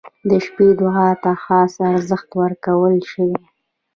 [0.29, 3.41] •د شپې دعا ته خاص ارزښت ورکړل شوی.